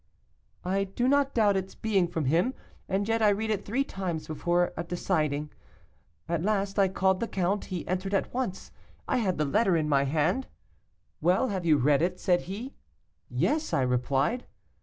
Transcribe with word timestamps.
"I 0.65 0.85
do 0.85 1.07
not 1.07 1.35
doubt 1.35 1.55
its 1.55 1.75
being 1.75 2.07
from 2.07 2.25
him, 2.25 2.55
and 2.89 3.07
yet 3.07 3.21
I 3.21 3.29
read 3.29 3.51
it 3.51 3.63
three 3.65 3.83
times 3.83 4.25
before 4.25 4.73
deciding. 4.87 5.51
At 6.27 6.41
last 6.41 6.79
I 6.79 6.87
called 6.87 7.19
the 7.19 7.27
count. 7.27 7.65
He 7.65 7.87
entered 7.87 8.15
at 8.15 8.33
once; 8.33 8.71
I 9.07 9.17
had 9.17 9.37
the 9.37 9.45
letter 9.45 9.77
in 9.77 9.87
my 9.87 10.05
hand. 10.05 10.47
'Well, 11.21 11.49
have 11.49 11.67
you 11.67 11.77
read 11.77 12.01
it?' 12.01 12.19
said 12.19 12.41
he. 12.49 12.73
'Yes,' 13.29 13.73
I 13.73 13.83
replied. 13.83 14.47